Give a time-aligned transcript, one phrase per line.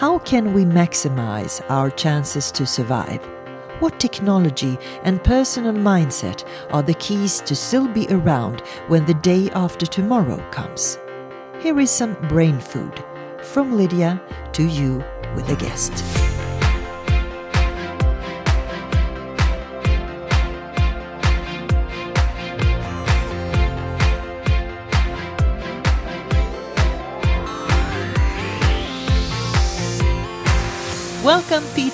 [0.00, 3.20] How can we maximize our chances to survive?
[3.80, 9.50] What technology and personal mindset are the keys to still be around when the day
[9.50, 10.96] after tomorrow comes?
[11.58, 13.04] Here is some brain food
[13.42, 14.18] from Lydia
[14.52, 15.04] to you
[15.34, 16.19] with a guest.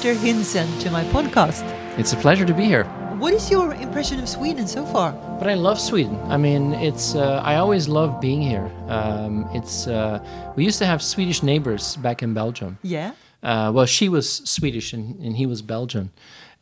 [0.06, 1.64] Peter Hinssen, to my podcast.
[1.98, 2.84] It's a pleasure to be here.
[3.18, 5.10] What is your impression of Sweden so far?
[5.40, 6.16] But I love Sweden.
[6.28, 7.16] I mean, it's.
[7.16, 8.70] Uh, I always love being here.
[8.86, 9.88] Um, it's.
[9.88, 10.24] Uh,
[10.54, 12.78] we used to have Swedish neighbors back in Belgium.
[12.84, 13.14] Yeah.
[13.42, 16.12] Uh, well, she was Swedish and, and he was Belgian,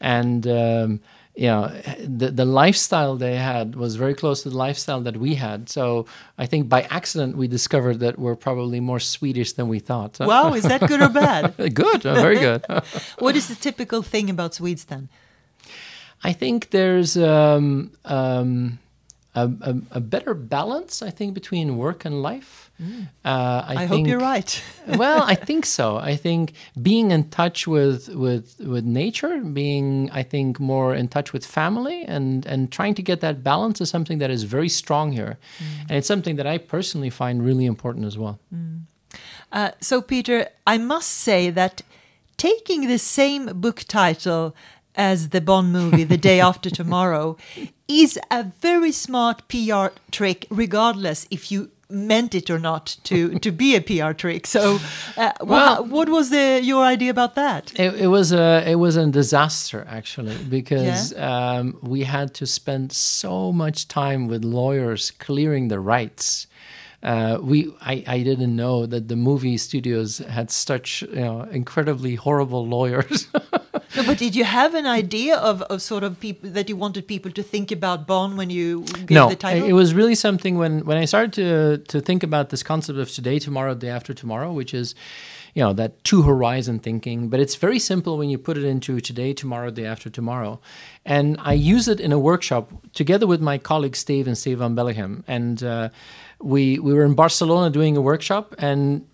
[0.01, 1.01] and um,
[1.34, 5.34] you know, the the lifestyle they had was very close to the lifestyle that we
[5.34, 5.69] had.
[5.69, 6.06] So
[6.38, 10.19] I think by accident we discovered that we're probably more Swedish than we thought.
[10.34, 11.55] Wow, is that good or bad?
[11.75, 12.64] good, uh, very good.
[13.19, 15.09] what is the typical thing about Swedes then?
[16.22, 18.78] I think there's um, um,
[19.35, 22.71] a, a, a, better balance, I think, between work and life.
[22.81, 23.09] Mm.
[23.25, 24.63] Uh, I, I think, hope you're right.
[24.97, 25.97] well, I think so.
[26.13, 31.33] I think being in touch with, with with nature, being I think more in touch
[31.33, 35.12] with family, and and trying to get that balance is something that is very strong
[35.12, 35.83] here, mm.
[35.89, 38.39] and it's something that I personally find really important as well.
[38.55, 38.83] Mm.
[39.53, 41.83] Uh, so, Peter, I must say that
[42.37, 44.55] taking the same book title
[44.95, 47.37] as the Bond movie, The Day After Tomorrow,
[47.89, 53.53] is a very smart PR trick, regardless if you meant it or not to to
[53.53, 54.47] be a PR trick.
[54.47, 54.78] So,
[55.17, 57.72] uh, well, what was the your idea about that?
[57.78, 61.56] It, it, was a it was a disaster actually because yeah.
[61.56, 66.47] um, we had to spend so much time with lawyers clearing the rights.
[67.05, 72.14] Uh, we I, I didn't know that the movie studios had such you know incredibly
[72.14, 73.28] horrible lawyers.
[73.34, 77.06] no, but did you have an idea of, of sort of people that you wanted
[77.06, 79.69] people to think about Bond when you gave no, the title?
[79.69, 83.10] it was really something when when I started to to think about this concept of
[83.10, 84.94] today, tomorrow, day after tomorrow, which is
[85.54, 89.00] you know that two horizon thinking but it's very simple when you put it into
[89.00, 90.60] today tomorrow day after tomorrow
[91.04, 94.75] and i use it in a workshop together with my colleague steve and steve van
[94.75, 95.88] Belleghem and uh,
[96.44, 99.06] we we were in barcelona doing a workshop and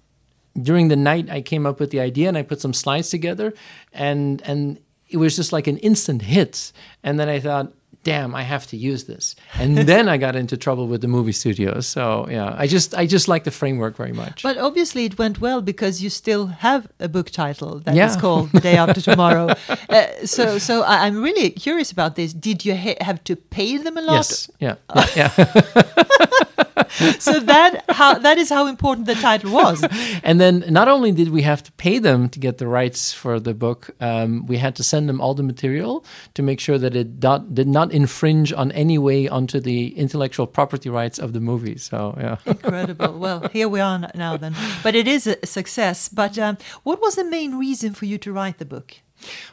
[0.61, 3.55] during the night I came up with the idea and I put some slides together
[3.93, 4.79] and and
[5.11, 6.73] it was just like an instant hit.
[7.03, 7.73] And then I thought,
[8.05, 9.35] damn, I have to use this.
[9.55, 11.87] And then I got into trouble with the movie studios.
[11.87, 14.43] So yeah, I just I just like the framework very much.
[14.43, 18.09] But obviously it went well because you still have a book title that yeah.
[18.09, 19.55] is called The Day After Tomorrow.
[19.89, 22.33] uh, so so I'm really curious about this.
[22.33, 24.15] Did you ha have to pay them a lot?
[24.15, 24.51] Yes.
[24.61, 24.77] Yeah.
[25.17, 25.31] yeah.
[25.37, 26.65] yeah.
[27.19, 29.85] so that how that is how important the title was.
[30.23, 33.39] and then not only did we have to pay them to get the rights for
[33.39, 36.97] the book, um, we had to send them all the material to make sure that
[36.97, 41.41] it dot, did not infringe on any way onto the intellectual property rights of the
[41.41, 41.79] movie.
[41.79, 43.19] So yeah, incredible.
[43.19, 44.55] Well, here we are now then.
[44.83, 46.09] But it is a success.
[46.09, 48.97] But um, what was the main reason for you to write the book?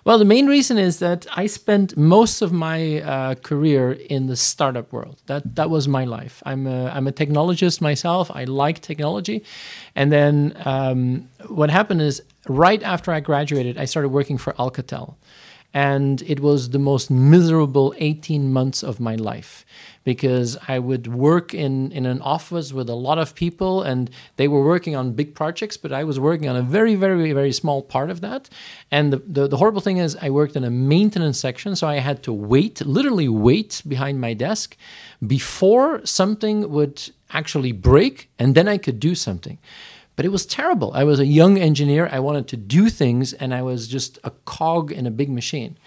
[0.03, 4.35] Well, the main reason is that I spent most of my uh, career in the
[4.35, 5.21] startup world.
[5.25, 6.41] That that was my life.
[6.45, 8.31] I'm a, I'm a technologist myself.
[8.31, 9.43] I like technology,
[9.95, 15.15] and then um, what happened is right after I graduated, I started working for Alcatel,
[15.73, 19.65] and it was the most miserable 18 months of my life
[20.07, 24.47] because I would work in, in an office with a lot of people and they
[24.47, 27.81] were working on big projects, but I was working on a very, very, very small
[27.81, 28.47] part of that.
[28.89, 31.95] And the, the, the horrible thing is, I worked in a maintenance section, so I
[31.95, 34.77] had to wait, literally wait behind my desk
[35.35, 39.57] before something would actually break, and then I could do something
[40.15, 40.91] but it was terrible.
[40.95, 42.09] I was a young engineer.
[42.11, 45.77] I wanted to do things, and I was just a cog in a big machine.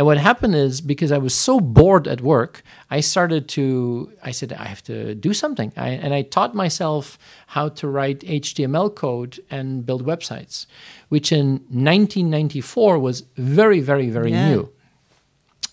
[0.00, 4.30] And what happened is because I was so bored at work, I started to, I
[4.30, 5.74] said, I have to do something.
[5.76, 10.64] I, and I taught myself how to write HTML code and build websites,
[11.10, 14.48] which in 1994 was very, very, very yeah.
[14.48, 14.72] new.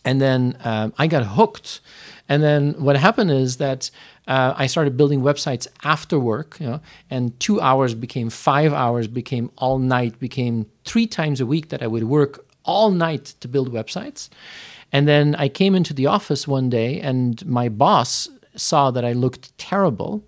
[0.03, 1.79] And then um, I got hooked.
[2.27, 3.89] And then what happened is that
[4.27, 9.07] uh, I started building websites after work, you know, and two hours became five hours,
[9.07, 13.47] became all night, became three times a week that I would work all night to
[13.47, 14.29] build websites.
[14.91, 19.13] And then I came into the office one day, and my boss saw that I
[19.13, 20.23] looked terrible.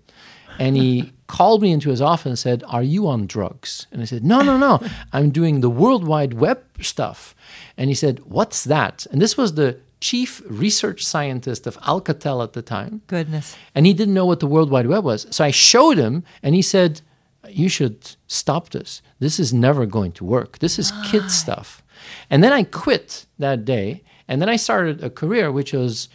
[0.58, 3.86] And he called me into his office and said, Are you on drugs?
[3.92, 4.80] And I said, No, no, no.
[5.12, 7.34] I'm doing the World Wide Web stuff.
[7.76, 9.06] And he said, What's that?
[9.10, 13.02] And this was the chief research scientist of Alcatel at the time.
[13.06, 13.56] Goodness.
[13.74, 15.26] And he didn't know what the World Wide Web was.
[15.30, 17.02] So I showed him, and he said,
[17.48, 19.02] you should stop this.
[19.18, 20.58] This is never going to work.
[20.58, 21.82] This is kid stuff.
[22.28, 24.02] And then I quit that day.
[24.28, 26.08] And then I started a career which was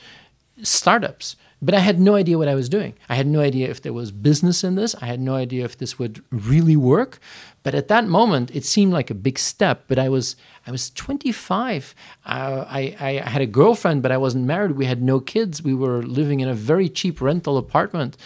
[0.64, 1.36] startups.
[1.62, 2.94] But I had no idea what I was doing.
[3.10, 4.94] I had no idea if there was business in this.
[5.02, 7.20] I had no idea if this would really work.
[7.64, 9.86] But at that moment, it seemed like a big step.
[9.88, 10.36] But I was
[10.68, 11.96] I was 25.
[12.26, 14.72] Uh, I, I had a girlfriend, but I wasn't married.
[14.74, 15.64] We had no kids.
[15.64, 18.18] We were living in a very cheap rental apartment.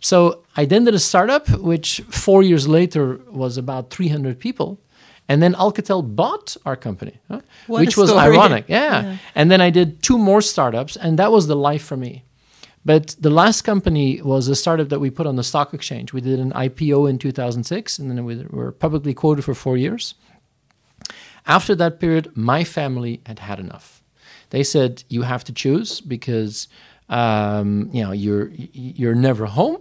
[0.00, 4.78] So I then did a startup, which four years later was about 300 people.
[5.32, 7.40] And then Alcatel bought our company, huh?
[7.66, 8.36] Which was story.
[8.36, 8.66] ironic.
[8.68, 9.16] Yeah.
[9.34, 12.24] And then I did two more startups, and that was the life for me.
[12.84, 16.12] But the last company was a startup that we put on the stock exchange.
[16.12, 20.16] We did an IPO in 2006, and then we were publicly quoted for four years.
[21.46, 24.02] After that period, my family had had enough.
[24.50, 26.68] They said, "You have to choose because
[27.08, 28.50] um, you know you're
[29.00, 29.78] you're never home,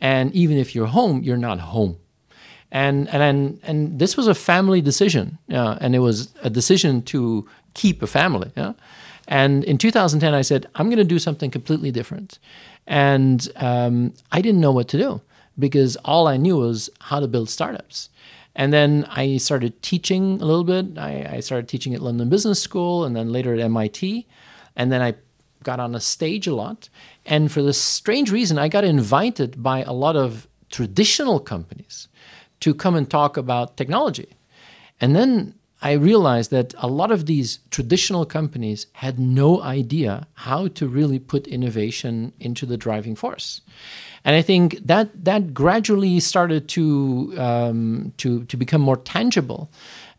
[0.00, 1.96] and even if you're home, you're not home."
[2.72, 7.46] And and and, this was a family decision, uh, and it was a decision to
[7.74, 8.50] keep a family.
[8.56, 8.72] Yeah?
[9.28, 12.38] And in 2010, I said, "I'm going to do something completely different,"
[12.86, 15.20] and um, I didn't know what to do
[15.58, 18.08] because all I knew was how to build startups.
[18.54, 20.98] And then I started teaching a little bit.
[20.98, 24.26] I, I started teaching at London Business School and then later at MIT.
[24.76, 25.14] And then I
[25.62, 26.88] got on a stage a lot.
[27.24, 32.08] And for this strange reason, I got invited by a lot of traditional companies
[32.62, 34.28] to come and talk about technology.
[35.00, 40.68] And then I realized that a lot of these traditional companies had no idea how
[40.68, 43.62] to really put innovation into the driving force.
[44.24, 49.70] And I think that that gradually started to um, to to become more tangible.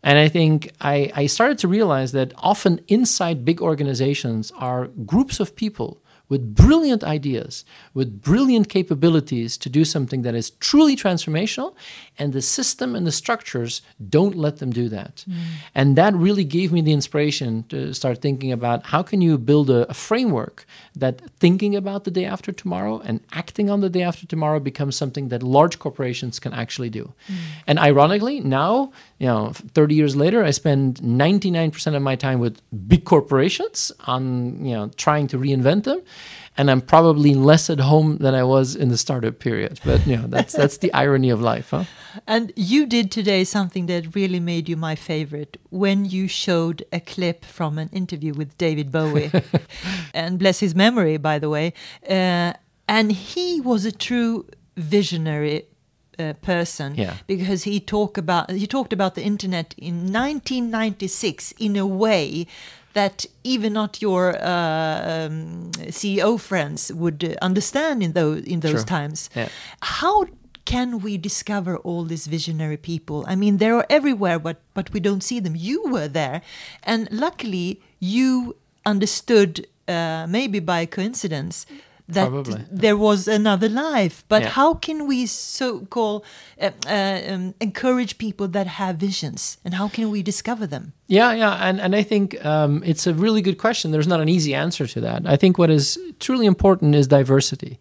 [0.02, 5.40] And I think I, I started to realize that often inside big organizations are groups
[5.40, 11.74] of people with brilliant ideas, with brilliant capabilities to do something that is truly transformational,
[12.18, 15.24] and the system and the structures don't let them do that.
[15.28, 15.34] Mm.
[15.74, 19.70] And that really gave me the inspiration to start thinking about how can you build
[19.70, 24.02] a, a framework that thinking about the day after tomorrow and acting on the day
[24.02, 27.12] after tomorrow becomes something that large corporations can actually do.
[27.28, 27.34] Mm.
[27.66, 32.60] And ironically, now, you know, 30 years later, I spend 99% of my time with
[32.88, 36.02] big corporations on, you know, trying to reinvent them.
[36.56, 39.80] And I'm probably less at home than I was in the startup period.
[39.84, 41.84] But you know, that's that's the irony of life, huh?
[42.28, 47.00] And you did today something that really made you my favorite when you showed a
[47.00, 49.32] clip from an interview with David Bowie.
[50.14, 51.72] and bless his memory, by the way.
[52.08, 52.52] Uh,
[52.86, 54.46] and he was a true
[54.76, 55.62] visionary
[56.18, 57.14] uh, person Yeah.
[57.26, 62.46] because he talked about he talked about the internet in 1996 in a way
[62.94, 68.84] that even not your uh, um, CEO friends would understand in those in those Sure.
[68.84, 69.30] times.
[69.36, 69.48] Yeah.
[69.82, 70.26] How
[70.64, 73.24] can we discover all these visionary people?
[73.28, 75.54] I mean, they are everywhere, but but we don't see them.
[75.56, 76.40] You were there,
[76.82, 78.56] and luckily you
[78.86, 81.66] understood, uh, maybe by coincidence,
[82.08, 82.64] that Probably.
[82.70, 84.24] there was another life.
[84.28, 84.48] But Yeah.
[84.50, 86.24] how can we so call
[86.60, 90.92] uh, uh, um, encourage people that have visions, and how can we discover them?
[91.08, 93.90] Yeah, yeah, and and I think um, it's a really good question.
[93.90, 95.22] There's not an easy answer to that.
[95.26, 97.78] I think what is truly important is diversity,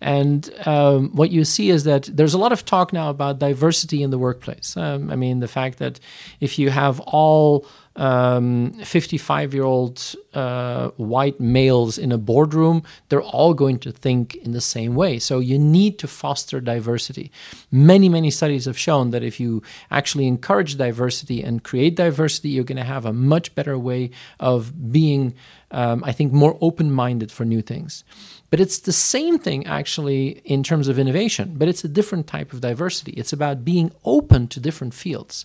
[0.00, 4.02] and um, what you see is that there's a lot of talk now about diversity
[4.02, 4.76] in the workplace.
[4.76, 5.98] Um, I mean, the fact that
[6.40, 13.54] if you have all 55 year old uh, white males in a boardroom, they're all
[13.54, 15.18] going to think in the same way.
[15.18, 17.32] So you need to foster diversity.
[17.70, 22.64] Many, many studies have shown that if you actually encourage diversity and create diversity, you're
[22.64, 25.34] going to have a much better way of being,
[25.76, 28.02] um, I think, more open minded for new things.
[28.50, 32.52] But it's the same thing actually in terms of innovation, but it's a different type
[32.52, 33.12] of diversity.
[33.12, 35.44] It's about being open to different fields.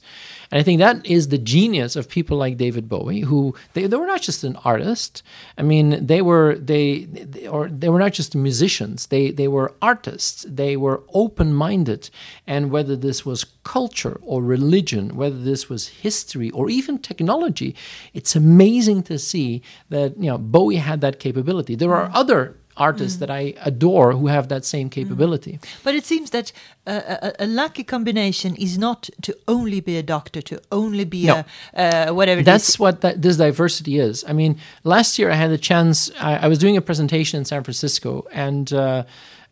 [0.51, 3.97] And I think that is the genius of people like David Bowie, who they, they
[3.97, 5.23] were not just an artist.
[5.57, 9.07] I mean, they were they, they or they were not just musicians.
[9.07, 10.45] They they were artists.
[10.47, 12.09] They were open-minded.
[12.45, 17.75] And whether this was culture or religion, whether this was history or even technology,
[18.13, 21.75] it's amazing to see that you know Bowie had that capability.
[21.75, 25.59] There are other artists that I adore who have that same capability.
[25.83, 26.51] But it seems that
[26.87, 31.25] uh, a, a lucky combination is not to only be a doctor, to only be
[31.25, 31.43] No.
[31.73, 32.41] a uh, whatever.
[32.43, 34.23] That's what that, this diversity is.
[34.27, 36.09] I mean, last year I had a chance.
[36.19, 39.03] I, I was doing a presentation in San Francisco, and uh,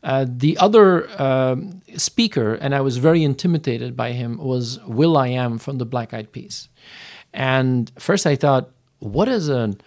[0.03, 5.77] uh, the other um, speaker, and I was very intimidated by him, was will.i.am from
[5.77, 6.69] the Black Eyed Peas.
[7.33, 9.81] And first I thought, what is an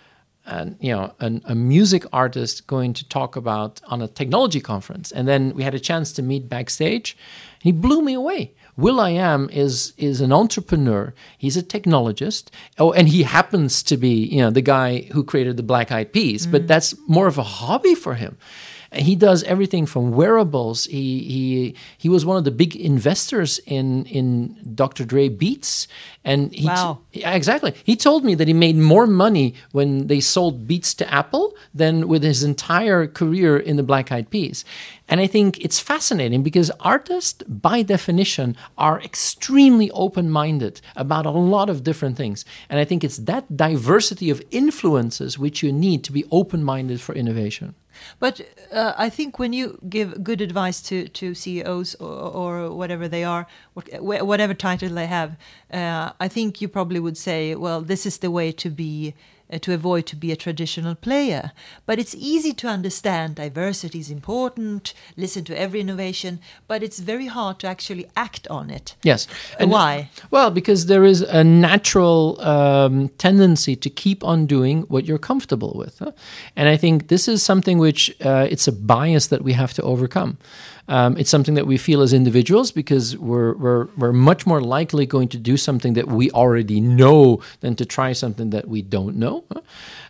[0.47, 5.12] an, you know, an, a music artist going to talk about on a technology conference.
[5.12, 7.16] And then we had a chance to meet backstage.
[7.54, 8.52] And he blew me away.
[8.76, 11.14] will.i.am is is an entrepreneur.
[11.38, 12.50] He's a technologist.
[12.78, 16.12] Oh, and he happens to be, you know, the guy who created the Black Eyed
[16.12, 18.37] Peas, but that's more of a hobby for him.
[18.95, 20.85] He does everything from wearables.
[20.85, 25.05] He he he was one of the big investors in in Dr.
[25.05, 25.89] Dre Beats,
[26.25, 26.99] and he Wow.
[27.13, 27.75] yeah, exactly.
[27.85, 32.07] He told me that he made more money when they sold Beats to Apple than
[32.07, 34.65] with his entire career in the Black Eyed Peas.
[35.09, 41.31] And I think it's fascinating because artists, by definition, are extremely open minded about a
[41.31, 42.45] lot of different things.
[42.69, 47.01] And I think it's that diversity of influences which you need to be open minded
[47.01, 47.75] for innovation.
[48.19, 48.41] But
[48.73, 53.25] uh, I think when you give good advice to, to CEOs or, or whatever they
[53.25, 53.47] are,
[54.01, 55.37] whatever title they have,
[55.73, 59.15] uh, I think you probably would say, well, this is the way to be.
[59.53, 61.53] Uh, to avoid to be a traditional player
[61.87, 67.27] but it's easy to understand diversity is important listen to every innovation but it's very
[67.27, 69.27] hard to actually act on it Yes.
[69.59, 70.11] And why?
[70.31, 75.73] Well, because there is a natural um, tendency to keep on doing what you're comfortable
[75.75, 76.13] with, huh?
[76.57, 79.83] and I think this is something which uh, it's a bias that we have to
[79.83, 80.39] overcome.
[80.89, 85.07] Um, it's something that we feel as individuals because we're, we're we're much more likely
[85.07, 89.17] going to do something that we already know than to try something that we don't
[89.17, 89.42] know.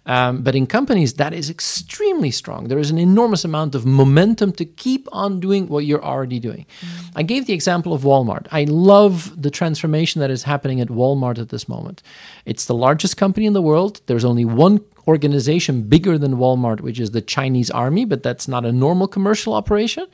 [0.04, 2.66] Um, but in companies, that is extremely strong.
[2.66, 6.66] There is an enormous amount of momentum to keep on doing what you're already doing.
[7.14, 8.48] I gave the example of Walmart.
[8.50, 12.02] I love the transformation that is happening at Walmart at this moment.
[12.44, 14.00] It's the largest company in the world.
[14.06, 18.64] There's only one organization bigger than Walmart, which is the Chinese army, but that's not
[18.64, 20.06] a normal commercial operation.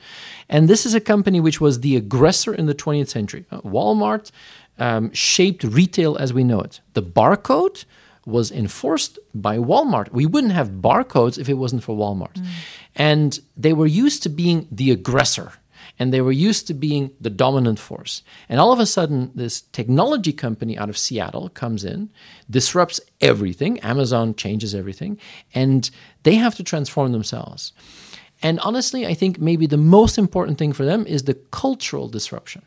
[0.47, 3.45] And this is a company which was the aggressor in the 20th century.
[3.51, 4.31] Uh, Walmart
[4.79, 6.79] um, shaped retail as we know it.
[6.93, 7.85] The barcode
[8.29, 10.11] was enforced by Walmart.
[10.11, 12.33] We wouldn't have barcodes if it wasn't for Walmart.
[12.33, 12.45] Mm.
[12.95, 15.53] And they were used to being the aggressor
[15.99, 18.23] and they were used to being the dominant force.
[18.47, 22.09] And all of a sudden, this technology company out of Seattle comes in,
[22.49, 23.79] disrupts everything.
[23.81, 25.19] Amazon changes everything,
[25.53, 25.89] and
[26.23, 27.73] they have to transform themselves.
[28.41, 32.61] And honestly, I think maybe the most important thing for them is the cultural disruption.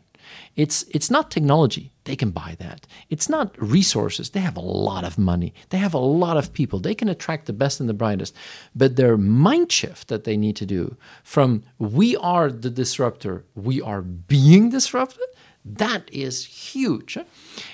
[0.55, 1.91] It's it's not technology.
[2.05, 2.85] They can buy that.
[3.09, 4.31] It's not resources.
[4.31, 5.53] They have a lot of money.
[5.69, 6.79] They have a lot of people.
[6.79, 8.35] They can attract the best and the brightest.
[8.75, 13.81] But their mind shift that they need to do from we are the disruptor, we
[13.81, 15.27] are being disrupted,
[15.65, 17.17] that is huge.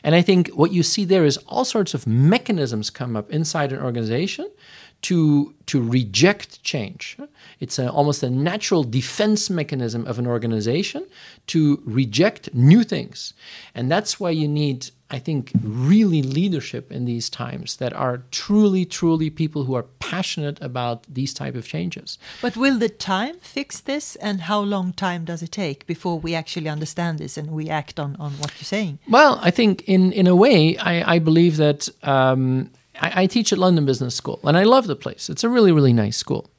[0.04, 3.72] And I think what you see there is all sorts of mechanisms come up inside
[3.72, 4.50] an organization
[5.02, 7.18] to to reject change.
[7.60, 11.06] It's a, almost a natural defense mechanism of an organization
[11.48, 13.34] to reject new things,
[13.76, 18.86] and that's why you need, I think, really leadership in these times that are truly,
[18.86, 22.18] truly people who are passionate about these type of changes.
[22.42, 24.16] But will the time fix this?
[24.18, 28.00] And how long time does it take before we actually understand this and we act
[28.00, 29.00] on, on what you're saying?
[29.08, 33.52] Well, I think in in a way, I, I believe that um, I, I teach
[33.52, 35.30] at London Business School, and I love the place.
[35.30, 36.50] It's a really really nice school.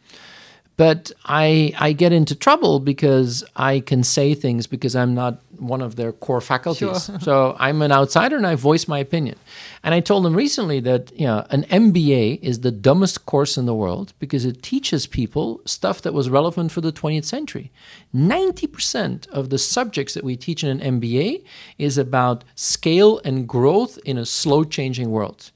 [0.81, 5.83] But I I get into trouble because I can say things because I'm not one
[5.83, 7.05] of their core faculties.
[7.05, 7.21] Sure.
[7.29, 9.37] so I'm an outsider and I voice my opinion.
[9.83, 13.67] And I told them recently that you know an MBA is the dumbest course in
[13.67, 17.71] the world because it teaches people stuff that was relevant for the 20th century.
[18.15, 21.45] 90% of the subjects that we teach in an MBA
[21.77, 25.51] is about scale and growth in a slow changing world.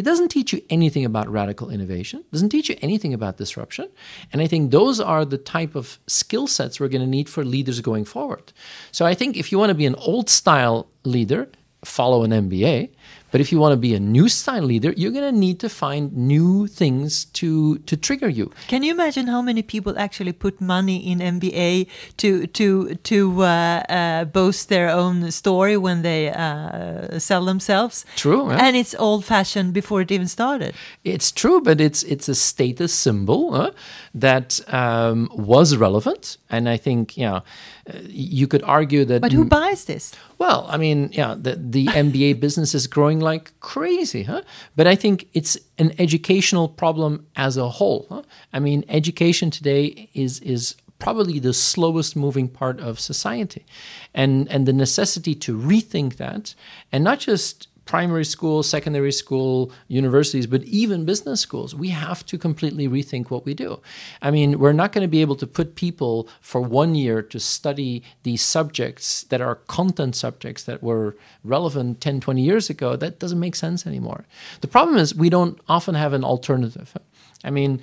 [0.00, 3.90] It doesn't teach you anything about radical innovation, doesn't teach you anything about disruption.
[4.32, 7.44] And I think those are the type of skill sets we're going to need for
[7.44, 8.54] leaders going forward.
[8.92, 11.50] So I think if you want to be an old style leader,
[11.84, 12.88] follow an MBA.
[13.30, 15.68] But if you want to be a new style leader, you're going to need to
[15.68, 18.52] find new things to, to trigger you.
[18.68, 21.86] Can you imagine how many people actually put money in MBA
[22.18, 28.04] to to to uh, uh, boast their own story when they uh, sell themselves?
[28.16, 28.64] True, yeah.
[28.64, 30.74] And it's old fashioned before it even started.
[31.04, 33.70] It's true, but it's it's a status symbol uh,
[34.14, 39.20] that um, was relevant, and I think you know uh, you could argue that.
[39.20, 40.12] But who buys this?
[40.38, 44.42] Well, I mean, yeah, the, the MBA business is growing like crazy, huh?
[44.74, 48.06] But I think it's an educational problem as a whole.
[48.08, 48.22] Huh?
[48.52, 53.64] I mean, education today is is probably the slowest moving part of society,
[54.12, 56.54] and and the necessity to rethink that,
[56.90, 62.38] and not just primary school, secondary school, universities, but even business schools, we have to
[62.38, 63.80] completely rethink what we do.
[64.22, 67.40] I mean, we're not going to be able to put people for one year to
[67.40, 72.94] study these subjects that are content subjects that were relevant 10, 20 years ago.
[72.94, 74.24] That doesn't make sense anymore.
[74.60, 76.96] The problem is we don't often have an alternative.
[77.42, 77.82] I mean,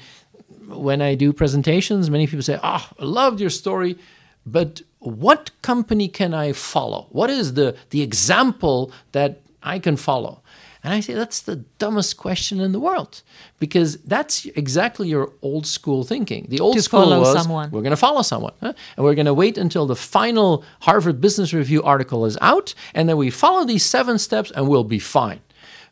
[0.69, 3.97] when I do presentations, many people say, Oh, I loved your story
[4.49, 7.07] but what company can I follow?
[7.09, 10.41] What is the, the example that I can follow?
[10.83, 13.21] And I say, that's the dumbest question in the world
[13.59, 16.45] because that's exactly your old school thinking.
[16.49, 17.71] The old To school was someone.
[17.71, 18.73] we're going to follow someone huh?
[18.95, 23.09] and we're going to wait until the final Harvard Business Review article is out and
[23.09, 25.41] then we follow these seven steps and we'll be fine.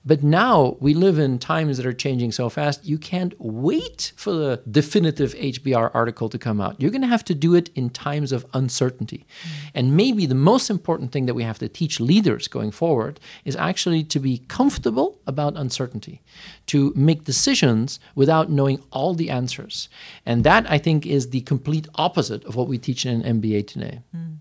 [0.06, 4.32] But now we live in times that are changing so fast, you can't wait for
[4.32, 6.80] the definitive HBR article to come out.
[6.80, 9.26] You're going to have to do it in times of uncertainty.
[9.26, 9.72] Mm.
[9.74, 13.56] And maybe the most important thing that we have to teach leaders going forward is
[13.56, 16.22] actually to be comfortable about uncertainty,
[16.68, 19.90] to make decisions without knowing all the answers.
[20.24, 23.68] And that, I think, is the complete opposite of what we teach in an MBA
[23.68, 24.02] today.
[24.16, 24.38] Mm.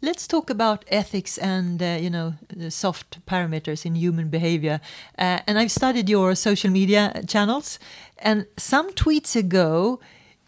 [0.00, 4.80] Let's talk about ethics and uh, you know the soft parameters in human behavior.
[5.18, 7.80] Uh, and I've studied your social media channels,
[8.18, 9.98] and some tweets ago,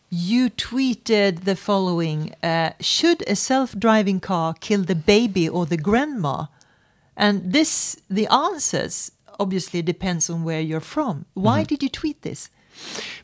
[0.09, 6.47] you tweeted the following: uh, "Should a self-driving car kill the baby or the grandma?"
[7.17, 11.27] And this, the answers obviously depends on where you're from.
[11.35, 12.51] Why did you tweet this?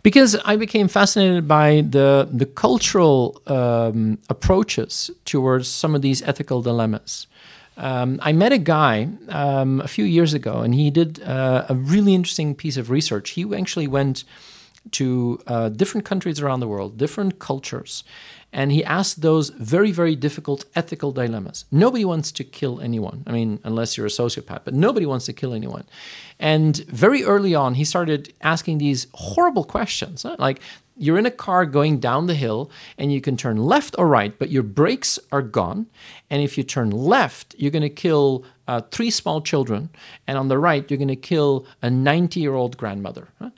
[0.02, 6.62] Because I became fascinated by the the cultural um, approaches towards some of these ethical
[6.62, 7.26] dilemmas.
[7.76, 11.74] Um, I met a guy um, a few years ago, and he did uh, a
[11.74, 13.30] really interesting piece of research.
[13.30, 14.24] He actually went
[14.92, 18.04] to uh, different countries around the world, different cultures,
[18.52, 21.64] and he asked those very, very difficult ethical dilemmas.
[21.70, 23.24] Nobody wants to kill anyone.
[23.26, 25.84] I mean, unless you're a sociopath, but nobody wants to kill anyone.
[26.38, 30.36] And very early on, he started asking these horrible questions, huh?
[30.38, 30.60] like
[30.96, 34.38] you're in a car going down the hill and you can turn left or right,
[34.38, 35.86] but your brakes are gone.
[36.30, 39.90] And if you turn left, you're going to kill uh, three small children,
[40.26, 43.28] and on the right, you're going to kill a 90 year old grandmother.
[43.38, 43.50] huh?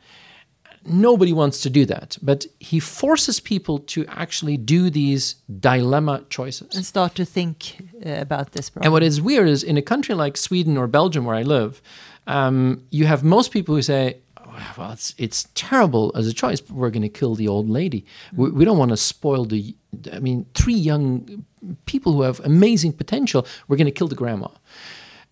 [0.85, 6.75] Nobody wants to do that, but he forces people to actually do these dilemma choices.
[6.75, 8.87] And start to think uh, about this problem.
[8.87, 11.83] And what is weird is in a country like Sweden or Belgium, where I live,
[12.26, 16.61] um, you have most people who say, "Oh, well, it's, it's terrible as a choice,
[16.61, 18.05] but we're going to kill the old lady.
[18.35, 19.74] We, we don't want to spoil the,
[20.12, 21.44] I mean, three young
[21.87, 24.48] people who have amazing potential, we're going to kill the grandma.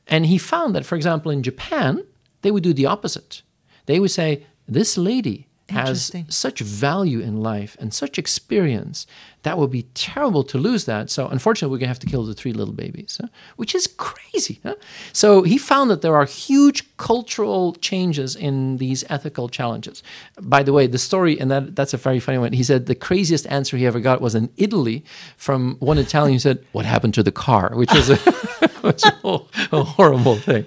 [0.07, 2.05] And he found that, for example, in Japan,
[2.43, 3.43] they would do the opposite.
[3.87, 9.05] They would say, this lady has such value in life and such experience
[9.43, 11.11] that would be terrible to lose that.
[11.11, 13.29] So unfortunately, we're gonna have to kill the three little babies, huh?
[13.57, 14.61] which is crazy.
[14.63, 14.77] huh?
[15.13, 20.03] So he found that there are huge cultural changes in these ethical challenges.
[20.41, 22.53] By the way, the story and that that's a very funny one.
[22.53, 25.05] He said the craziest answer he ever got was in Italy
[25.37, 28.17] from one Italian who said, "What happened to the car?" Which was a,
[28.83, 30.65] which was a, a horrible thing.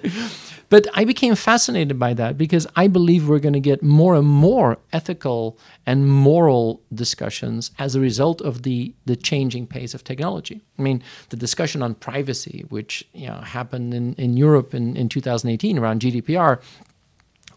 [0.70, 4.26] But I became fascinated by that because I believe we're going to get more and
[4.26, 10.62] more ethical and moral discussions as a result of the, the changing pace of technology.
[10.78, 15.08] I mean, the discussion on privacy, which you know, happened in, in Europe in, in
[15.08, 16.62] 2018 around GDPR,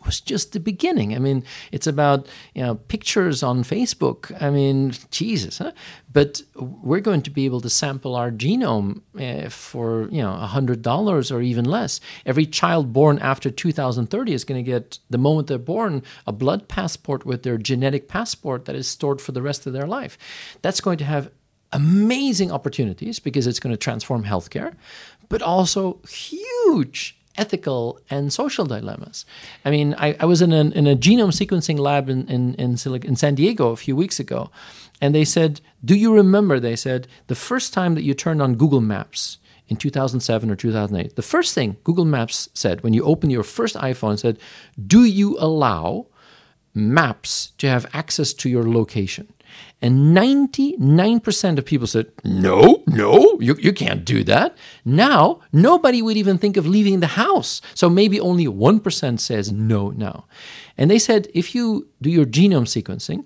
[0.05, 1.15] was just the beginning.
[1.15, 4.35] I mean, it's about you know pictures on Facebook.
[4.41, 5.71] I mean, Jesus, huh?
[6.11, 10.81] But we're going to be able to sample our genome uh, for you know hundred
[10.81, 11.99] dollars or even less.
[12.25, 16.67] Every child born after 2030 is going to get the moment they're born a blood
[16.67, 20.17] passport with their genetic passport that is stored for the rest of their life.
[20.61, 21.31] That's going to have
[21.71, 24.75] amazing opportunities because it's going to transform healthcare,
[25.27, 29.25] but also huge ethical and social dilemmas.
[29.65, 32.73] I mean, I, I was in a, in a genome sequencing lab in, in, in,
[32.73, 34.51] Silic- in San Diego a few weeks ago,
[35.01, 36.59] and they said, Do you remember?
[36.59, 41.15] They said, the first time that you turned on Google Maps in 2007 or 2008,
[41.15, 44.37] the first thing Google Maps said when you opened your first iPhone said,
[44.85, 46.07] Do you allow
[46.75, 49.31] maps to have access to your location?
[49.81, 54.57] And 99% of people said, no, no, you, you can't do that.
[54.85, 57.61] Now, nobody would even think of leaving the house.
[57.73, 60.25] So maybe only 1% says no now.
[60.77, 63.25] And they said, if you do your genome sequencing,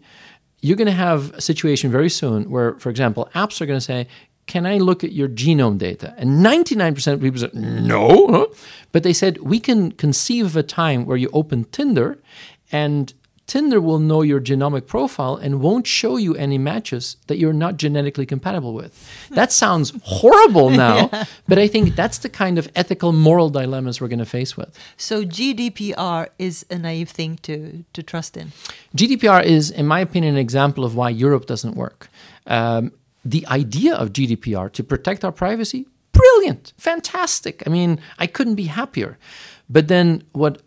[0.60, 3.86] you're going to have a situation very soon where, for example, apps are going to
[3.86, 4.08] say,
[4.48, 6.16] can I look at your genome data?
[6.18, 8.52] And 99% of people said, no.
[8.92, 12.20] But they said, we can conceive of a time where you open Tinder
[12.72, 13.14] and
[13.48, 17.78] Tinder will know your genomic profile and won't show you any matches that you're not
[17.78, 18.92] genetically compatible with.
[19.32, 21.10] That sounds horrible now,
[21.48, 24.78] but I think that's the kind of ethical, moral dilemmas we're going to face with.
[24.98, 28.52] So GDPR is a naive thing to, to trust in.
[28.98, 32.10] GDPR is, in my opinion, an example of why Europe doesn't work.
[32.48, 32.92] Um,
[33.24, 37.64] the idea of GDPR to protect our privacy, brilliant, fantastic.
[37.66, 39.18] I mean, I couldn't be happier.
[39.70, 40.62] But then what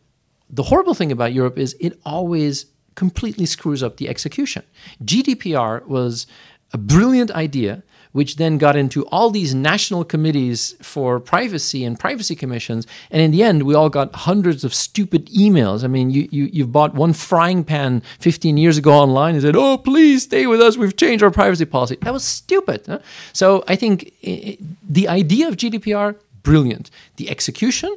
[0.52, 4.62] the horrible thing about Europe is it always completely screws up the execution.
[5.04, 6.26] GDPR was
[6.72, 7.82] a brilliant idea,
[8.12, 12.86] which then got into all these national committees for privacy and privacy commissions.
[13.10, 15.84] And in the end, we all got hundreds of stupid emails.
[15.84, 19.56] I mean, you, you, you've bought one frying pan 15 years ago online and said,
[19.56, 20.76] oh, please stay with us.
[20.76, 21.96] We've changed our privacy policy.
[22.02, 22.84] That was stupid.
[22.86, 22.98] Huh?
[23.32, 24.58] So I think i
[24.88, 26.90] the idea of GDPR, brilliant.
[27.16, 27.96] The execution,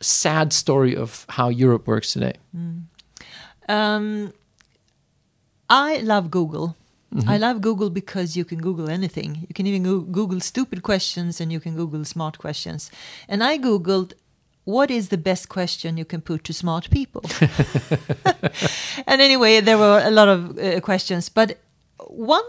[0.00, 2.34] sad story of how Europe works today.
[2.56, 2.82] Mm.
[3.68, 4.32] Um,
[5.68, 6.76] I love Google.
[7.14, 7.28] Mm-hmm.
[7.28, 9.46] I love Google because you can Google anything.
[9.48, 9.82] You can even
[10.12, 12.90] Google stupid questions and you can Google smart questions.
[13.28, 14.12] And I Googled
[14.64, 17.22] what is the best question you can put to smart people?
[19.06, 21.56] and anyway, there were a lot of uh, questions, but
[22.06, 22.44] one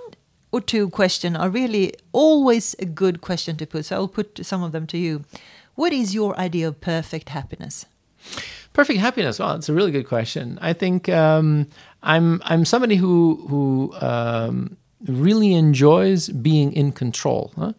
[0.52, 3.86] or two questions are really always a good question to put.
[3.86, 5.24] So I'll put some of them to you.
[5.80, 7.86] What is your idea of perfect happiness?
[8.74, 9.40] Perfect happiness.
[9.40, 10.60] Well, it's a really good question.
[10.62, 11.68] I think um,
[12.04, 14.76] I'm I'm somebody who who um,
[15.08, 17.54] really enjoys being in control.
[17.56, 17.72] Huh?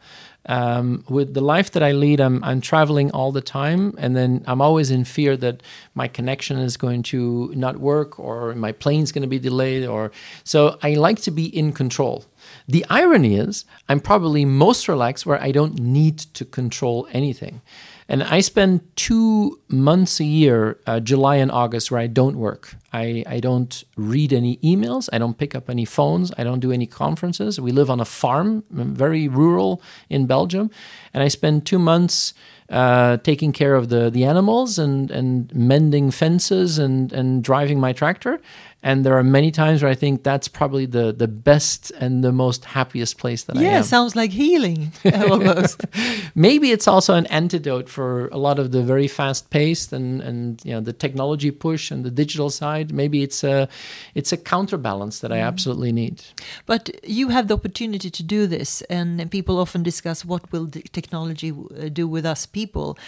[0.46, 4.42] Um, with the life that I lead, I'm, I'm traveling all the time, and then
[4.46, 5.62] I'm always in fear that
[5.94, 10.11] my connection is going to not work, or my plane's going to be delayed, or
[10.42, 12.24] so I like to be in control.
[12.66, 17.61] The irony is, I'm probably most relaxed where I don't need to control anything.
[18.10, 22.74] And I spend two months a year, uh, July and August, where I don't work.
[22.92, 25.08] I, I don't read any emails.
[25.12, 26.32] I don't pick up any phones.
[26.36, 27.60] I don't do any conferences.
[27.60, 30.72] We live on a farm, very rural in Belgium.
[31.14, 32.34] And I spend two months
[32.68, 37.92] uh, taking care of the, the animals and, and mending fences and, and driving my
[37.92, 38.40] tractor.
[38.82, 42.32] And there are many times where I think that's probably the, the best and the
[42.32, 43.72] most happiest place that yeah, I am.
[43.72, 45.84] Yeah, sounds like healing almost.
[46.34, 50.64] Maybe it's also an antidote for a lot of the very fast paced and, and
[50.64, 52.92] you know the technology push and the digital side.
[52.92, 53.68] Maybe it's a
[54.14, 55.30] it's a counterbalance that.
[55.30, 56.22] I absolutely need.
[56.66, 61.50] But you have the opportunity to do this, and people often discuss what will technology
[61.52, 62.98] uh, do with us people.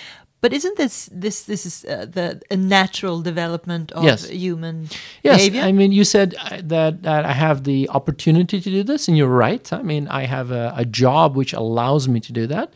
[0.43, 4.29] But isn't this this this is uh, the a natural development of yes.
[4.29, 4.89] human
[5.23, 5.37] yes.
[5.37, 5.63] behavior?
[5.63, 9.17] I mean, you said uh, that, that I have the opportunity to do this, and
[9.17, 9.73] you're right.
[9.73, 12.73] I mean, I have a, a job which allows me to do that.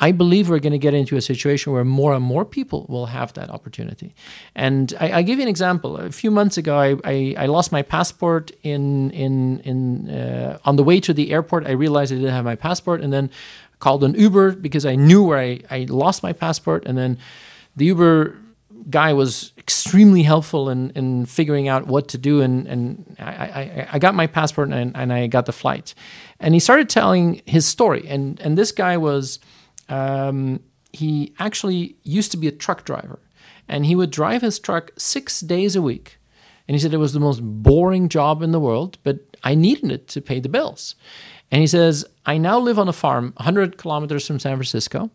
[0.00, 3.06] I believe we're going to get into a situation where more and more people will
[3.06, 4.14] have that opportunity.
[4.54, 5.98] And I, I give you an example.
[5.98, 10.76] A few months ago, I, I, I lost my passport in in in uh, on
[10.76, 11.66] the way to the airport.
[11.66, 13.30] I realized I didn't have my passport, and then
[13.82, 16.84] called an Uber because I knew where I, I lost my passport.
[16.86, 17.18] And then
[17.74, 18.38] the Uber
[18.88, 22.40] guy was extremely helpful in, in figuring out what to do.
[22.40, 25.94] And, and I, I, I got my passport and, and I got the flight.
[26.38, 28.06] And he started telling his story.
[28.06, 29.40] And, and this guy was,
[29.88, 30.60] um,
[30.92, 33.18] he actually used to be a truck driver.
[33.68, 36.18] And he would drive his truck six days a week.
[36.68, 39.90] And he said it was the most boring job in the world, but I needed
[39.90, 40.94] it to pay the bills.
[41.52, 45.10] And he says, I now live on a farm 100 kilometers from San Francisco.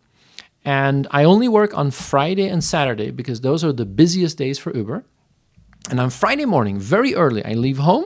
[0.63, 4.75] And I only work on Friday and Saturday because those are the busiest days for
[4.75, 5.03] Uber.
[5.89, 8.05] And on Friday morning, very early, I leave home.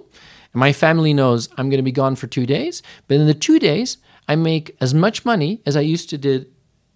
[0.53, 2.81] And my family knows I'm going to be gone for two days.
[3.07, 6.47] But in the two days, I make as much money as I used to did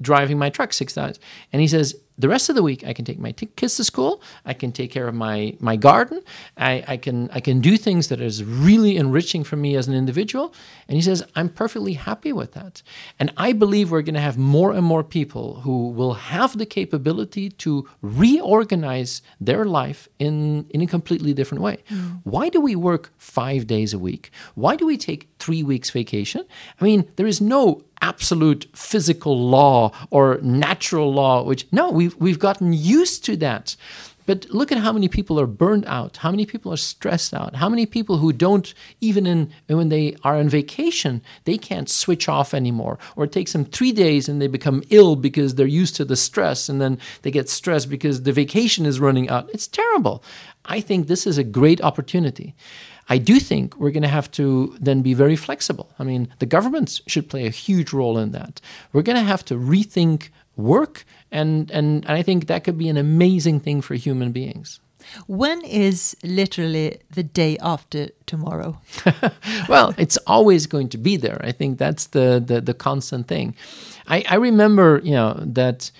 [0.01, 1.19] driving my truck six times.
[1.51, 3.83] And he says, the rest of the week I can take my t- kids to
[3.83, 4.21] school.
[4.45, 6.21] I can take care of my my garden.
[6.57, 9.93] I, I can I can do things that is really enriching for me as an
[9.93, 10.53] individual.
[10.87, 12.81] And he says I'm perfectly happy with that.
[13.19, 16.65] And I believe we're going to have more and more people who will have the
[16.65, 21.77] capability to reorganize their life in in a completely different way.
[21.89, 22.21] Mm.
[22.23, 24.31] Why do we work five days a week?
[24.55, 26.45] Why do we take three weeks vacation?
[26.79, 32.39] I mean, there is no absolute physical law or natural law, which no, we've, we've
[32.39, 33.75] gotten used to that.
[34.27, 37.57] But look at how many people are burned out, how many people are stressed out,
[37.57, 42.27] how many people who don't even in when they are on vacation, they can't switch
[42.27, 42.97] off anymore.
[43.15, 46.15] Or it takes them three days and they become ill because they're used to the
[46.15, 49.47] stress and then they get stressed because the vacation is running out.
[49.53, 50.23] It's terrible.
[50.65, 52.55] I think this is a great opportunity.
[53.07, 55.91] I do think we're going to have to then be very flexible.
[55.99, 58.59] I mean, the governments should play a huge role in that.
[58.91, 62.89] We're going to have to rethink work, and, and, and I think that could be
[62.89, 64.79] an amazing thing for human beings.
[65.27, 68.79] When is literally the day after tomorrow?
[69.69, 71.39] well, it's always going to be there.
[71.43, 73.55] I think that's the, the, the constant thing.
[74.07, 75.91] I, I remember, you know, that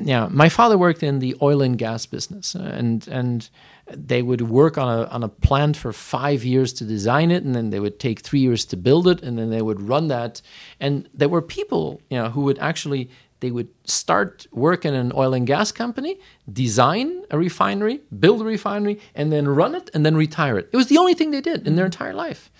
[0.00, 3.48] yeah, my father worked in the oil and gas business, and and
[3.90, 7.54] they would work on a, on a plant for five years to design it and
[7.54, 10.42] then they would take three years to build it and then they would run that
[10.78, 13.08] and there were people you know who would actually
[13.40, 16.18] they would start work in an oil and gas company
[16.52, 20.76] design a refinery build a refinery and then run it and then retire it it
[20.76, 22.50] was the only thing they did in their entire life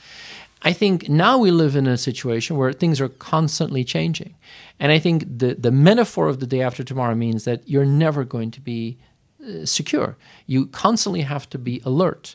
[0.62, 4.34] I think now we live in a situation where things are constantly changing.
[4.80, 8.24] And I think the, the metaphor of the day after tomorrow means that you're never
[8.24, 8.98] going to be
[9.40, 10.16] uh, secure.
[10.46, 12.34] You constantly have to be alert.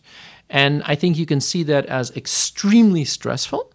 [0.50, 3.74] And I think you can see that as extremely stressful.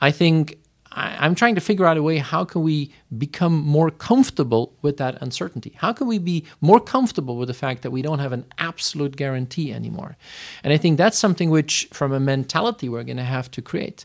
[0.00, 0.58] I think
[0.98, 4.96] I, am trying to figure out a way how can we become more comfortable with
[4.96, 5.72] that uncertainty?
[5.76, 9.16] How can we be more comfortable with the fact that we don't have an absolute
[9.16, 10.16] guarantee anymore?
[10.64, 14.04] And I think that's something which, from a mentality, we're going to have to create.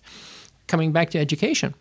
[0.68, 1.74] Coming back to education,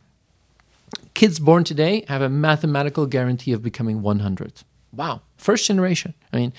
[1.12, 4.62] kids born today have a mathematical guarantee of becoming 100.
[4.94, 6.14] Wow, first generation.
[6.32, 6.52] I mean,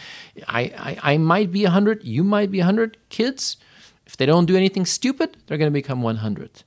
[0.48, 2.98] I, I, I might be 100, you might be 100.
[3.10, 3.58] Kids,
[4.06, 6.64] if they don't do anything stupid, they're going to become 100.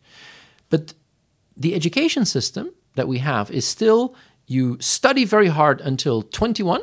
[0.68, 0.94] But
[1.56, 4.14] the education system that we have is still
[4.46, 6.82] you study very hard until 21,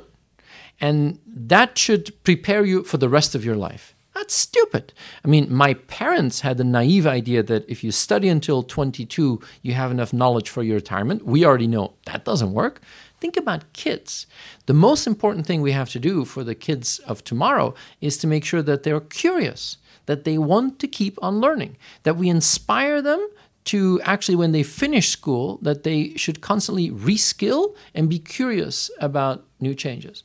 [0.82, 3.96] and that should prepare you for the rest of your life.
[4.14, 4.94] That's stupid.
[5.26, 9.74] I mean, my parents had the naive idea that if you study until 22, you
[9.74, 11.26] have enough knowledge for your retirement.
[11.26, 12.82] We already know that doesn't work.
[13.20, 14.28] Think about kids.
[14.68, 18.28] The most important thing we have to do for the kids of tomorrow is to
[18.28, 23.02] make sure that they're curious, that they want to keep on learning, that we inspire
[23.02, 23.28] them
[23.66, 29.46] to actually, when they finish school, that they should constantly reskill and be curious about
[29.60, 30.24] new changes.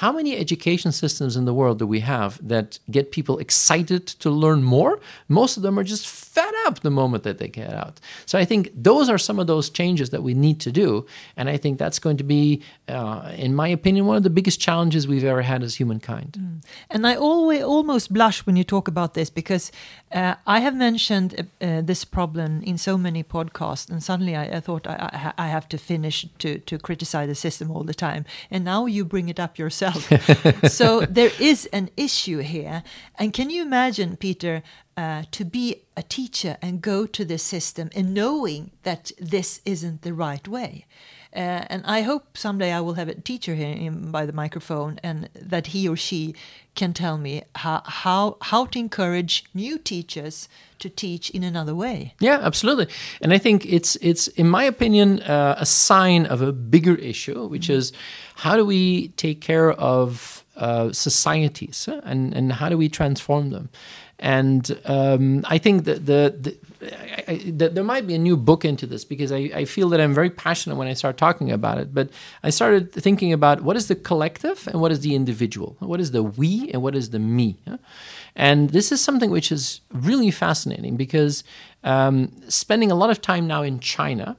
[0.00, 4.28] How many education systems in the world do we have that get people excited to
[4.28, 5.00] learn more?
[5.26, 7.98] Most of them are just fed up the moment that they get out.
[8.26, 11.06] So I think those are some of those changes that we need to do.
[11.34, 14.60] And I think that's going to be, uh, in my opinion, one of the biggest
[14.60, 16.36] challenges we've ever had as humankind.
[16.38, 16.64] Mm.
[16.90, 19.72] And I always almost blush when you talk about this because
[20.12, 24.60] uh, I have mentioned uh, this problem in so many podcasts, and suddenly I, I
[24.60, 28.24] thought I, I, have to finish to, to criticize the system all the time.
[28.50, 30.70] And now you bring it up yourself yourself.
[30.72, 32.82] so there is an issue here.
[33.16, 34.62] And can you imagine, Peter,
[34.96, 40.02] uh, to be a teacher and go to the system and knowing that this isn't
[40.02, 40.86] the right way?
[41.36, 45.28] Uh, and I hope someday I will have a teacher here by the microphone and
[45.34, 46.34] that he or she
[46.74, 52.14] can tell me how, how, how to encourage new teachers to teach in another way.
[52.20, 52.88] Yeah, absolutely.
[53.20, 57.46] And I think it's, it's in my opinion, uh, a sign of a bigger issue,
[57.46, 57.78] which mm-hmm.
[57.78, 57.92] is
[58.36, 63.68] how do we take care of uh, societies and, and how do we transform them?
[64.18, 66.56] And um, I think that the, the
[67.26, 70.30] There might be a new book into this because I, I, feel that I'm very
[70.30, 71.92] passionate when I start talking about it.
[71.92, 72.10] But
[72.42, 76.12] I started thinking about what is the collective and what is the individual, what is
[76.12, 77.56] the we and what is the me.
[78.36, 81.42] And this is something which is really fascinating because
[81.82, 84.36] um, spending a lot of time now in China,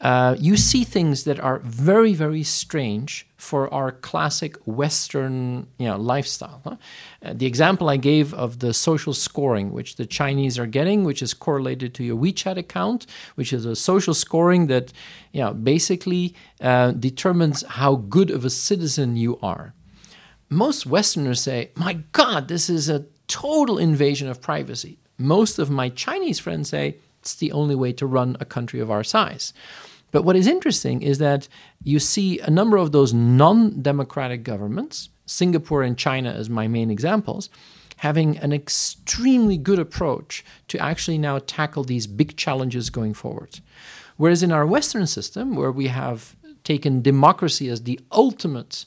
[0.00, 5.96] uh, you see things that are very, very strange for our classic Western you know,
[5.96, 6.60] lifestyle.
[6.64, 6.76] Huh?
[7.22, 11.22] Uh, the example I gave of the social scoring, which the Chinese are getting, which
[11.22, 13.06] is correlated to your WeChat account,
[13.36, 14.92] which is a social scoring that
[15.32, 19.72] you know, basically uh, determines how good of a citizen you are.
[20.50, 24.98] Most Westerners say, My God, this is a total invasion of privacy.
[25.18, 28.90] Most of my Chinese friends say, It's the only way to run a country of
[28.90, 29.52] our size.
[30.12, 31.48] But what is interesting is that
[31.82, 36.90] you see a number of those non democratic governments, Singapore and China as my main
[36.90, 37.50] examples,
[37.96, 43.60] having an extremely good approach to actually now tackle these big challenges going forward.
[44.16, 48.86] Whereas in our Western system, where we have taken democracy as the ultimate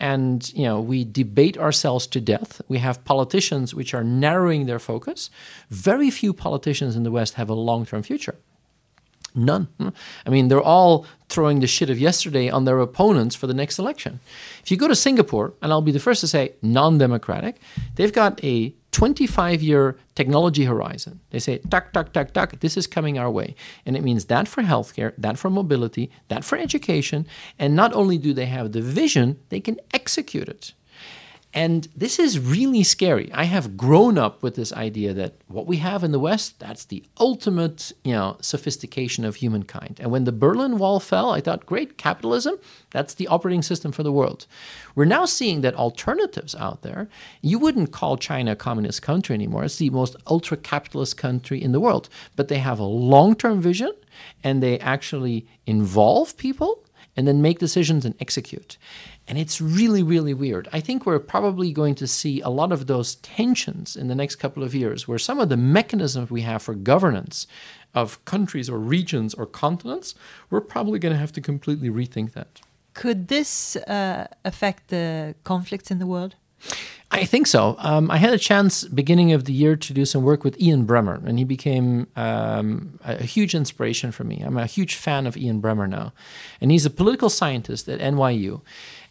[0.00, 4.78] and you know we debate ourselves to death we have politicians which are narrowing their
[4.78, 5.30] focus
[5.68, 8.36] very few politicians in the west have a long-term future
[9.34, 9.68] None.
[10.26, 13.78] I mean, they're all throwing the shit of yesterday on their opponents for the next
[13.78, 14.20] election.
[14.62, 17.56] If you go to Singapore, and I'll be the first to say non democratic,
[17.94, 21.20] they've got a 25 year technology horizon.
[21.30, 23.54] They say, tuck, tuck, tuck, tuck, this is coming our way.
[23.86, 27.26] And it means that for healthcare, that for mobility, that for education.
[27.58, 30.72] And not only do they have the vision, they can execute it.
[31.52, 33.32] And this is really scary.
[33.32, 36.84] I have grown up with this idea that what we have in the West, that's
[36.84, 39.98] the ultimate, you know, sophistication of humankind.
[40.00, 42.54] And when the Berlin Wall fell, I thought, great, capitalism,
[42.90, 44.46] that's the operating system for the world.
[44.94, 47.08] We're now seeing that alternatives out there,
[47.42, 49.64] you wouldn't call China a communist country anymore.
[49.64, 52.08] It's the most ultra capitalist country in the world.
[52.36, 53.92] But they have a long term vision
[54.44, 56.79] and they actually involve people
[57.16, 58.76] and then make decisions and execute.
[59.28, 60.68] And it's really, really weird.
[60.72, 64.36] I think we're probably going to see a lot of those tensions in the next
[64.36, 67.46] couple of years, where some of the mechanisms we have for governance
[67.94, 70.14] of countries or regions or continents,
[70.50, 72.60] we're probably going to have to completely rethink that.
[72.94, 76.34] Could this uh, affect the conflicts in the world?
[77.12, 77.74] I think so.
[77.78, 80.86] Um, I had a chance beginning of the year to do some work with Ian
[80.86, 84.40] Bremmer, and he became um, a huge inspiration for me.
[84.40, 86.12] I'm a huge fan of Ian Bremmer now,
[86.60, 88.60] and he's a political scientist at NYU.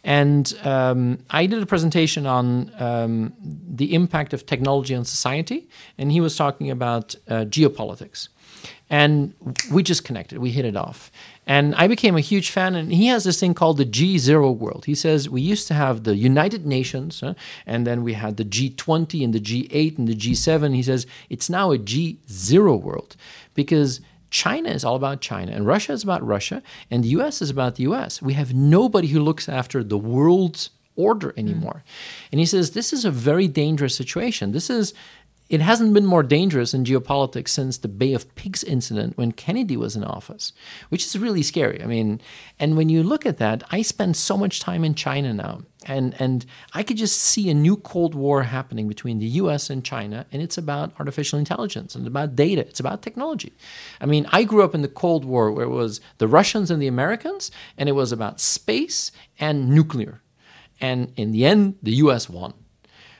[0.02, 6.10] And um, I did a presentation on um, the impact of technology on society, and
[6.10, 8.28] he was talking about uh, geopolitics.
[8.88, 9.34] And
[9.70, 11.12] we just connected, we hit it off.
[11.50, 12.76] And I became a huge fan.
[12.76, 14.84] And he has this thing called the G0 world.
[14.84, 17.34] He says we used to have the United Nations, uh,
[17.66, 20.76] and then we had the G20 and the G8 and the G7.
[20.76, 23.16] He says it's now a G0 world
[23.54, 27.50] because China is all about China, and Russia is about Russia, and the US is
[27.50, 28.22] about the US.
[28.22, 31.82] We have nobody who looks after the world's order anymore.
[31.84, 32.28] Mm.
[32.30, 34.52] And he says this is a very dangerous situation.
[34.52, 34.94] This is
[35.50, 39.76] it hasn't been more dangerous in geopolitics since the Bay of Pigs incident when Kennedy
[39.76, 40.52] was in office,
[40.90, 41.82] which is really scary.
[41.82, 42.20] I mean,
[42.60, 46.14] and when you look at that, I spend so much time in China now, and
[46.20, 49.70] and I could just see a new Cold War happening between the U.S.
[49.70, 52.60] and China, and it's about artificial intelligence and about data.
[52.60, 53.52] It's about technology.
[54.00, 56.80] I mean, I grew up in the Cold War where it was the Russians and
[56.80, 59.10] the Americans, and it was about space
[59.40, 60.22] and nuclear,
[60.80, 62.30] and in the end, the U.S.
[62.30, 62.54] won.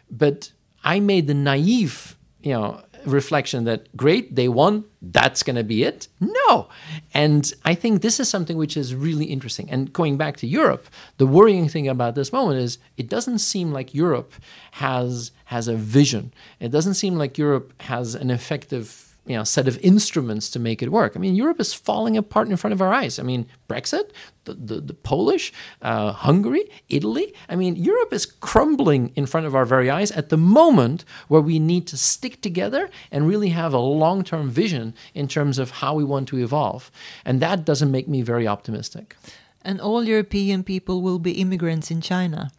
[0.09, 0.53] But
[0.85, 5.83] I made the naive you know reflection that great they won that's going to be
[5.83, 6.09] it?
[6.21, 6.69] No.
[7.15, 9.71] And i think this is something which is really interesting.
[9.71, 13.73] And going back to europe the worrying thing about this moment is it doesn't seem
[13.73, 14.35] like europe
[14.73, 16.33] has has a vision.
[16.61, 20.83] It doesn't seem like europe has an effective you know, set of instruments to make
[20.83, 21.13] it work.
[21.15, 23.19] I mean, Europe is falling apart in front of our eyes.
[23.19, 24.11] I mean, Brexit,
[24.45, 25.53] the, the, the Polish,
[25.83, 27.35] uh, Hungary, Italy.
[27.49, 31.41] I mean, Europe is crumbling in front of our very eyes at the moment where
[31.41, 35.71] we need to stick together and really have a long term vision in terms of
[35.71, 36.91] how we want to evolve.
[37.25, 39.17] And that doesn't make me very optimistic.
[39.63, 42.51] And all European people will be immigrants in China.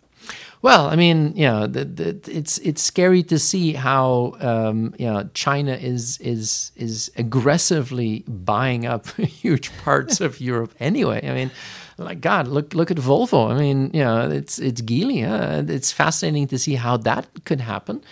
[0.61, 5.27] Well, I mean, know, the, the, it's it's scary to see how um, you know
[5.33, 10.75] China is is is aggressively buying up huge parts of Europe.
[10.79, 11.51] Anyway, I mean,
[11.97, 13.49] like God, look look at Volvo.
[13.49, 15.27] I mean, you know, it's it's Geely.
[15.27, 15.63] Huh?
[15.67, 18.03] It's fascinating to see how that could happen.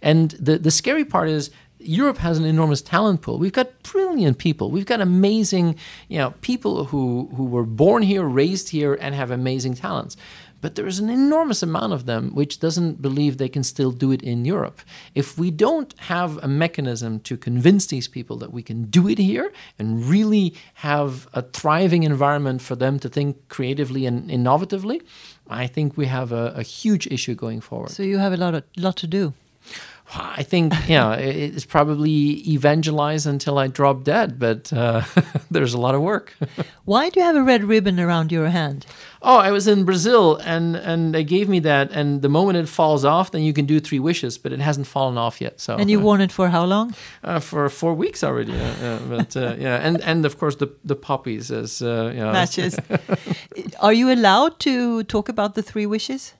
[0.00, 3.38] And the the scary part is Europe has an enormous talent pool.
[3.38, 4.70] We've got brilliant people.
[4.70, 5.76] We've got amazing,
[6.08, 10.16] you know, people who who were born here, raised here, and have amazing talents.
[10.60, 14.10] But there is an enormous amount of them which doesn't believe they can still do
[14.10, 14.80] it in Europe.
[15.14, 19.18] If we don't have a mechanism to convince these people that we can do it
[19.18, 25.02] here and really have a thriving environment for them to think creatively and innovatively,
[25.48, 27.90] I think we have a, a huge issue going forward.
[27.90, 29.34] So you have a lot of, lot to do.
[30.14, 35.02] I think yeah, it's probably evangelize until I drop dead, but uh,
[35.50, 36.34] there's a lot of work.
[36.84, 38.86] Why do you have a red ribbon around your hand?
[39.20, 42.68] Oh, I was in Brazil, and and they gave me that, and the moment it
[42.68, 45.60] falls off, then you can do three wishes, but it hasn't fallen off yet.
[45.60, 46.94] So and you uh, worn it for how long?
[47.24, 48.52] Uh, for four weeks already.
[48.52, 52.32] Yeah, but uh, yeah, and and of course the the puppies as uh, you know.
[52.32, 52.76] matches.
[53.80, 56.34] Are you allowed to talk about the three wishes?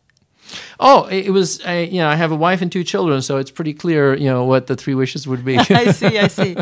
[0.80, 1.60] Oh, it was.
[1.64, 4.30] I, you know, I have a wife and two children, so it's pretty clear, you
[4.30, 5.58] know, what the three wishes would be.
[5.58, 6.18] I see.
[6.18, 6.56] I see.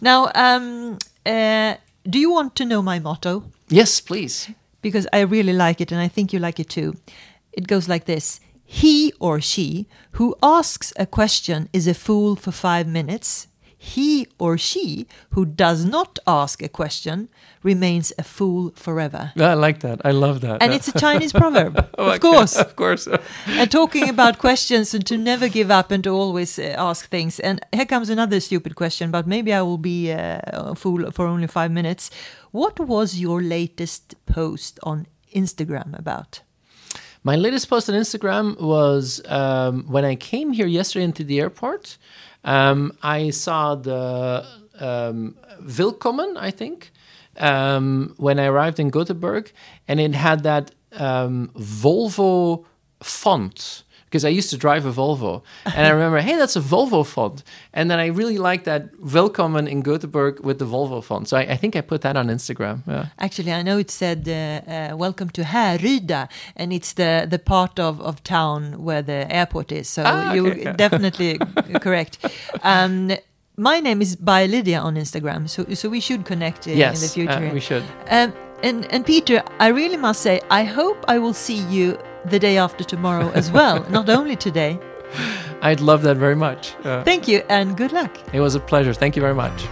[0.00, 1.76] Now, um, uh,
[2.08, 3.44] do you want to know my motto?
[3.68, 4.50] Yes, please.
[4.82, 6.96] Because I really like it, and I think you like it too.
[7.52, 12.52] It goes like this: He or she who asks a question is a fool for
[12.52, 13.46] five minutes
[13.82, 17.30] he or she who does not ask a question
[17.62, 19.32] remains a fool forever.
[19.38, 20.02] I like that.
[20.04, 20.62] I love that.
[20.62, 22.56] And it's a Chinese proverb, oh, of course.
[22.56, 23.08] Of course.
[23.46, 27.40] and talking about questions and to never give up and to always uh, ask things.
[27.40, 31.26] And here comes another stupid question, but maybe I will be uh, a fool for
[31.26, 32.10] only five minutes.
[32.52, 36.42] What was your latest post on Instagram about?
[37.22, 41.96] My latest post on Instagram was um, when I came here yesterday into the airport.
[42.42, 44.44] Um, I saw the
[44.80, 46.90] um, Willkommen, I think,
[47.36, 49.52] um, when I arrived in Gothenburg,
[49.86, 52.64] and it had that um, Volvo
[53.00, 57.06] font because I used to drive a Volvo, and I remember, hey, that's a Volvo
[57.06, 61.28] font, and then I really liked that Willkommen in Gothenburg with the Volvo font.
[61.28, 62.82] So I, I think I put that on Instagram.
[62.88, 63.06] Yeah.
[63.20, 67.78] Actually, I know it said uh, uh, "Welcome to Härryda," and it's the the part
[67.78, 69.88] of, of town where the airport is.
[69.88, 70.72] So ah, you're okay.
[70.76, 71.38] definitely
[71.80, 72.18] correct.
[72.64, 73.12] Um,
[73.56, 77.00] my name is by Lydia on Instagram, so so we should connect uh, yes, in
[77.06, 77.46] the future.
[77.46, 77.84] Uh, we should.
[78.08, 78.32] Um,
[78.64, 82.58] and and Peter, I really must say, I hope I will see you the day
[82.58, 84.78] after tomorrow as well, not only today.
[85.62, 86.74] I'd love that very much.
[86.84, 88.16] Uh, Thank you and good luck.
[88.32, 88.94] It was a pleasure.
[88.94, 89.66] Thank you very much.